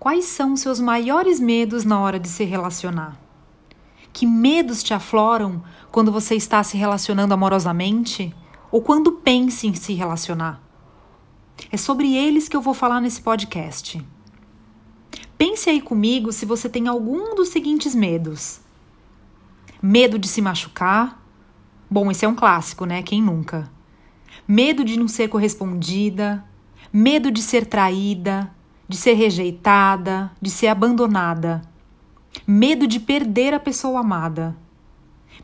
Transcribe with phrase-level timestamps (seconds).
[0.00, 3.20] Quais são os seus maiores medos na hora de se relacionar?
[4.14, 8.34] Que medos te afloram quando você está se relacionando amorosamente
[8.72, 10.62] ou quando pensa em se relacionar?
[11.70, 14.02] É sobre eles que eu vou falar nesse podcast.
[15.36, 18.58] Pense aí comigo se você tem algum dos seguintes medos:
[19.82, 21.22] medo de se machucar.
[21.90, 23.02] Bom, esse é um clássico, né?
[23.02, 23.70] Quem nunca?
[24.48, 26.42] Medo de não ser correspondida,
[26.90, 28.50] medo de ser traída,
[28.90, 31.62] de ser rejeitada, de ser abandonada,
[32.44, 34.56] medo de perder a pessoa amada,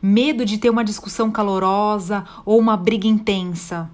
[0.01, 3.89] medo de ter uma discussão calorosa ou uma briga intensa,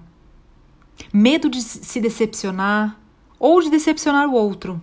[1.12, 2.98] medo de se decepcionar
[3.38, 4.82] ou de decepcionar o outro,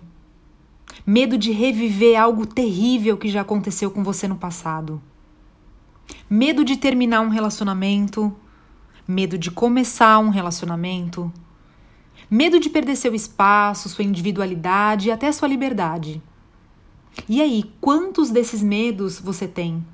[1.04, 5.02] medo de reviver algo terrível que já aconteceu com você no passado,
[6.30, 8.34] medo de terminar um relacionamento,
[9.06, 11.30] medo de começar um relacionamento
[12.30, 16.22] medo de perder seu espaço, sua individualidade e até sua liberdade.
[17.28, 19.84] E aí, quantos desses medos você tem?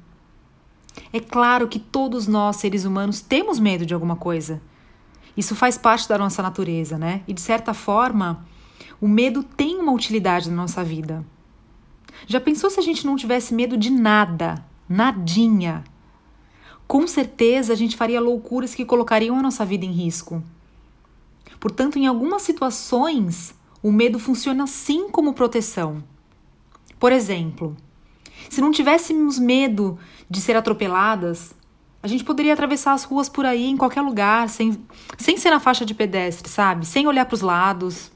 [1.12, 4.60] É claro que todos nós, seres humanos, temos medo de alguma coisa.
[5.36, 7.22] Isso faz parte da nossa natureza, né?
[7.26, 8.44] E de certa forma,
[9.00, 11.24] o medo tem uma utilidade na nossa vida.
[12.26, 14.64] Já pensou se a gente não tivesse medo de nada?
[14.88, 15.84] Nadinha.
[16.86, 20.42] Com certeza a gente faria loucuras que colocariam a nossa vida em risco.
[21.60, 26.02] Portanto, em algumas situações, o medo funciona sim como proteção.
[26.98, 27.76] Por exemplo,
[28.48, 31.54] se não tivéssemos medo de ser atropeladas,
[32.02, 34.78] a gente poderia atravessar as ruas por aí, em qualquer lugar, sem,
[35.16, 36.86] sem ser na faixa de pedestre, sabe?
[36.86, 38.10] Sem olhar para os lados.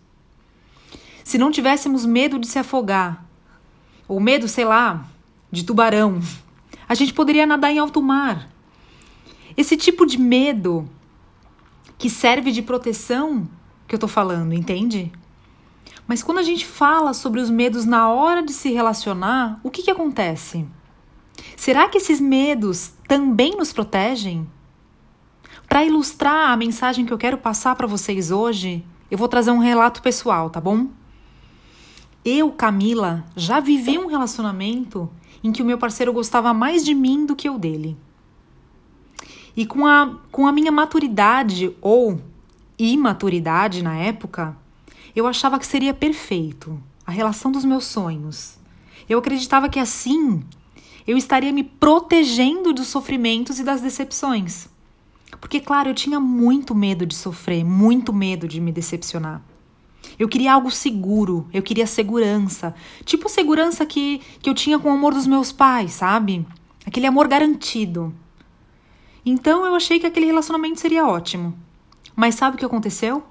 [1.24, 3.24] Se não tivéssemos medo de se afogar,
[4.06, 5.06] ou medo, sei lá,
[5.50, 6.20] de tubarão,
[6.88, 8.48] a gente poderia nadar em alto mar.
[9.56, 10.88] Esse tipo de medo
[12.02, 13.48] que serve de proteção
[13.86, 15.12] que eu tô falando, entende?
[16.04, 19.84] Mas quando a gente fala sobre os medos na hora de se relacionar, o que,
[19.84, 20.66] que acontece?
[21.56, 24.50] Será que esses medos também nos protegem?
[25.68, 29.58] Para ilustrar a mensagem que eu quero passar para vocês hoje, eu vou trazer um
[29.58, 30.88] relato pessoal, tá bom?
[32.24, 35.08] Eu, Camila, já vivi um relacionamento
[35.40, 37.96] em que o meu parceiro gostava mais de mim do que eu dele.
[39.56, 42.20] E com a, com a minha maturidade ou
[42.78, 44.56] imaturidade na época,
[45.14, 48.58] eu achava que seria perfeito a relação dos meus sonhos.
[49.08, 50.42] Eu acreditava que assim
[51.06, 54.68] eu estaria me protegendo dos sofrimentos e das decepções.
[55.40, 59.42] Porque, claro, eu tinha muito medo de sofrer, muito medo de me decepcionar.
[60.18, 62.74] Eu queria algo seguro, eu queria segurança.
[63.04, 66.46] Tipo segurança que, que eu tinha com o amor dos meus pais, sabe?
[66.86, 68.14] Aquele amor garantido.
[69.24, 71.54] Então eu achei que aquele relacionamento seria ótimo.
[72.14, 73.22] Mas sabe o que aconteceu?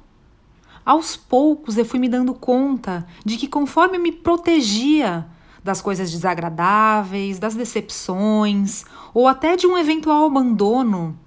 [0.85, 5.27] Aos poucos eu fui me dando conta de que conforme eu me protegia
[5.63, 11.17] das coisas desagradáveis, das decepções ou até de um eventual abandono,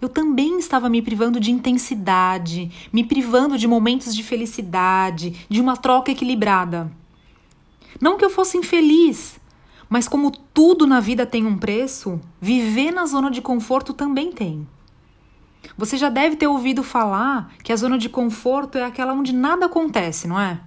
[0.00, 5.76] eu também estava me privando de intensidade, me privando de momentos de felicidade, de uma
[5.76, 6.90] troca equilibrada.
[8.00, 9.38] Não que eu fosse infeliz,
[9.88, 14.66] mas como tudo na vida tem um preço, viver na zona de conforto também tem.
[15.76, 19.66] Você já deve ter ouvido falar que a zona de conforto é aquela onde nada
[19.66, 20.60] acontece, não é?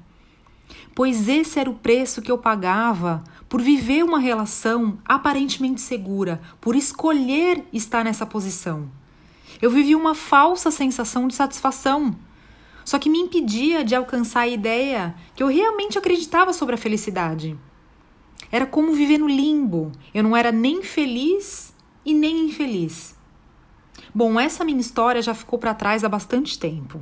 [0.94, 6.75] Pois esse era o preço que eu pagava por viver uma relação aparentemente segura, por
[6.75, 8.90] escolher estar nessa posição.
[9.62, 12.16] Eu vivi uma falsa sensação de satisfação,
[12.85, 17.58] só que me impedia de alcançar a ideia que eu realmente acreditava sobre a felicidade.
[18.51, 19.91] Era como viver no limbo.
[20.13, 21.73] Eu não era nem feliz
[22.05, 23.16] e nem infeliz.
[24.13, 27.01] Bom, essa minha história já ficou para trás há bastante tempo.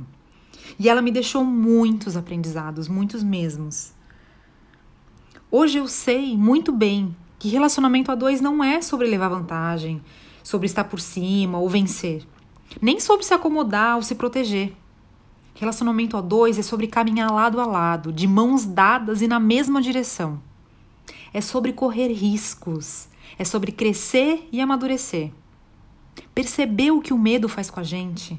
[0.78, 3.92] E ela me deixou muitos aprendizados, muitos mesmos.
[5.50, 10.02] Hoje eu sei muito bem que relacionamento a dois não é sobre levar vantagem,
[10.42, 12.26] sobre estar por cima ou vencer,
[12.82, 14.74] nem sobre se acomodar ou se proteger.
[15.54, 19.80] Relacionamento a dois é sobre caminhar lado a lado, de mãos dadas e na mesma
[19.80, 20.40] direção
[21.38, 23.08] é sobre correr riscos,
[23.38, 25.30] é sobre crescer e amadurecer.
[26.34, 28.36] Percebeu o que o medo faz com a gente?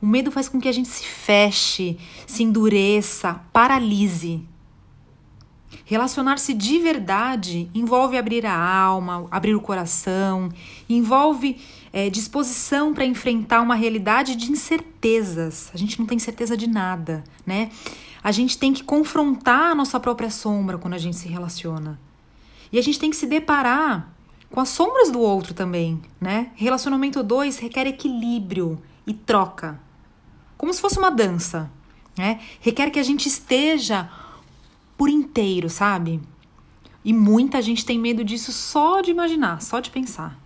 [0.00, 4.42] O medo faz com que a gente se feche, se endureça, paralise.
[5.84, 10.50] Relacionar-se de verdade envolve abrir a alma, abrir o coração,
[10.88, 11.60] envolve
[11.92, 15.70] é, disposição para enfrentar uma realidade de incertezas.
[15.74, 17.70] A gente não tem certeza de nada, né?
[18.22, 22.00] A gente tem que confrontar a nossa própria sombra quando a gente se relaciona.
[22.72, 24.12] E a gente tem que se deparar
[24.50, 26.50] com as sombras do outro também, né?
[26.54, 29.80] Relacionamento 2 requer equilíbrio e troca.
[30.56, 31.70] Como se fosse uma dança,
[32.16, 32.40] né?
[32.60, 34.10] Requer que a gente esteja
[34.96, 36.20] por inteiro, sabe?
[37.04, 40.38] E muita gente tem medo disso só de imaginar, só de pensar.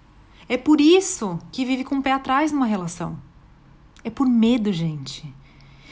[0.48, 3.18] É por isso que vive com o pé atrás numa relação.
[4.02, 5.32] É por medo, gente.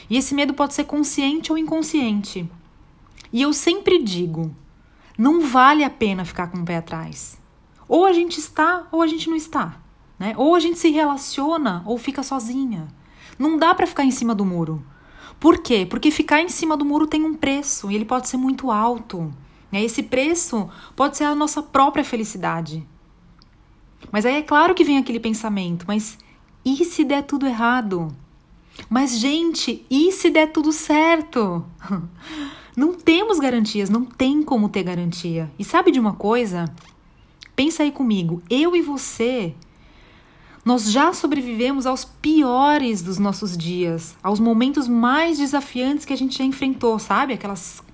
[0.09, 2.51] E esse medo pode ser consciente ou inconsciente.
[3.33, 4.55] E eu sempre digo:
[5.19, 7.41] não vale a pena ficar com o pé atrás.
[7.89, 9.81] Ou a gente está ou a gente não está.
[10.19, 10.35] Né?
[10.37, 12.89] Ou a gente se relaciona ou fica sozinha.
[13.39, 14.85] Não dá para ficar em cima do muro.
[15.39, 15.87] Por quê?
[15.89, 19.33] Porque ficar em cima do muro tem um preço e ele pode ser muito alto.
[19.71, 19.85] Né?
[19.85, 22.87] Esse preço pode ser a nossa própria felicidade.
[24.11, 26.19] Mas aí é claro que vem aquele pensamento: mas
[26.65, 28.09] e se der tudo errado?
[28.91, 31.65] Mas, gente, e se der tudo certo?
[32.77, 35.51] Não temos garantias, não tem como ter garantia.
[35.59, 36.67] E sabe de uma coisa?
[37.55, 39.55] Pensa aí comigo, eu e você,
[40.67, 46.37] nós já sobrevivemos aos piores dos nossos dias, aos momentos mais desafiantes que a gente
[46.37, 47.33] já enfrentou, sabe?
[47.33, 47.85] Aquelas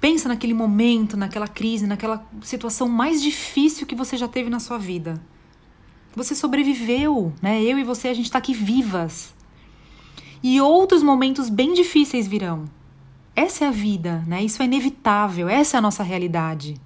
[0.00, 4.78] Pensa naquele momento, naquela crise, naquela situação mais difícil que você já teve na sua
[4.78, 5.20] vida.
[6.14, 7.60] Você sobreviveu, né?
[7.60, 9.34] Eu e você, a gente está aqui vivas.
[10.40, 12.66] E outros momentos bem difíceis virão.
[13.34, 14.40] Essa é a vida, né?
[14.44, 16.80] Isso é inevitável, essa é a nossa realidade.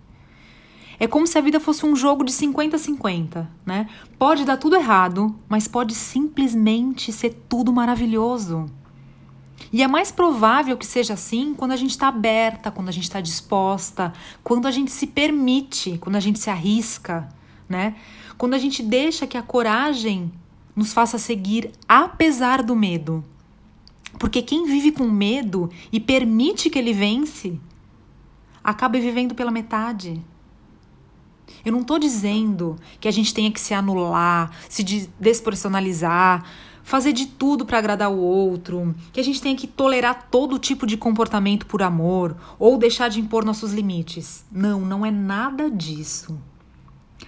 [1.03, 3.89] É como se a vida fosse um jogo de 50-50, né?
[4.17, 8.67] Pode dar tudo errado, mas pode simplesmente ser tudo maravilhoso.
[9.73, 13.03] E é mais provável que seja assim quando a gente está aberta, quando a gente
[13.03, 14.13] está disposta,
[14.45, 17.29] quando a gente se permite, quando a gente se arrisca,
[17.69, 17.97] né?
[18.39, 20.31] Quando a gente deixa que a coragem
[20.77, 23.25] nos faça seguir apesar do medo.
[24.21, 27.59] Porque quem vive com medo e permite que ele vence,
[28.63, 30.23] acaba vivendo pela metade.
[31.65, 34.83] Eu não estou dizendo que a gente tenha que se anular, se
[35.19, 36.45] despersonalizar,
[36.83, 40.87] fazer de tudo para agradar o outro, que a gente tenha que tolerar todo tipo
[40.87, 44.45] de comportamento por amor ou deixar de impor nossos limites.
[44.51, 46.39] Não, não é nada disso.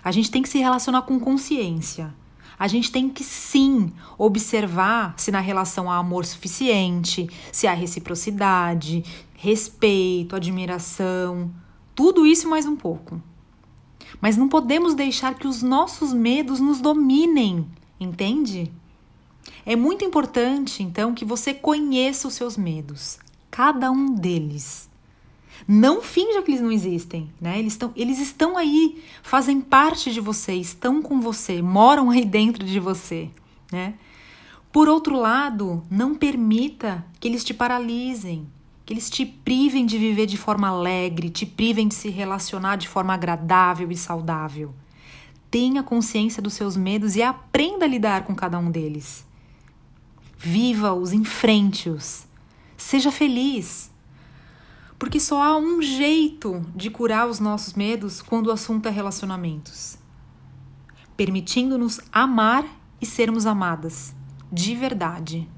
[0.03, 2.13] A gente tem que se relacionar com consciência
[2.59, 9.05] a gente tem que sim observar se na relação há amor suficiente, se há reciprocidade,
[9.35, 11.51] respeito, admiração,
[11.95, 13.21] tudo isso mais um pouco.
[14.21, 17.67] Mas não podemos deixar que os nossos medos nos dominem,
[17.99, 18.71] entende?
[19.67, 23.19] É muito importante, então, que você conheça os seus medos,
[23.51, 24.89] cada um deles.
[25.67, 27.59] Não finja que eles não existem, né?
[27.59, 32.65] Eles estão, eles estão aí, fazem parte de você, estão com você, moram aí dentro
[32.65, 33.31] de você,
[33.73, 33.95] né?
[34.71, 38.47] Por outro lado, não permita que eles te paralisem,
[38.85, 42.89] que eles te privem de viver de forma alegre, te privem de se relacionar de
[42.89, 44.75] forma agradável e saudável.
[45.51, 49.25] Tenha consciência dos seus medos e aprenda a lidar com cada um deles.
[50.37, 52.27] Viva-os, enfrente-os.
[52.77, 53.91] Seja feliz.
[54.99, 59.99] Porque só há um jeito de curar os nossos medos quando o assunto é relacionamentos
[61.17, 62.65] permitindo-nos amar
[63.01, 64.15] e sermos amadas,
[64.53, 65.49] de verdade.